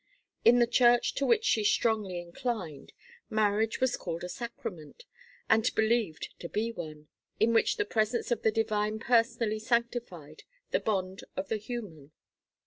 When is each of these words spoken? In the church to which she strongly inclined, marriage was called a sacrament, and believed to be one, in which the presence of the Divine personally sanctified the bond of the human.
In 0.43 0.57
the 0.57 0.65
church 0.65 1.13
to 1.13 1.27
which 1.27 1.45
she 1.45 1.63
strongly 1.63 2.19
inclined, 2.19 2.91
marriage 3.29 3.79
was 3.79 3.95
called 3.95 4.23
a 4.23 4.29
sacrament, 4.29 5.05
and 5.47 5.69
believed 5.75 6.29
to 6.39 6.49
be 6.49 6.71
one, 6.71 7.07
in 7.39 7.53
which 7.53 7.77
the 7.77 7.85
presence 7.85 8.31
of 8.31 8.41
the 8.41 8.51
Divine 8.51 8.97
personally 8.97 9.59
sanctified 9.59 10.41
the 10.71 10.79
bond 10.79 11.23
of 11.35 11.49
the 11.49 11.57
human. 11.57 12.13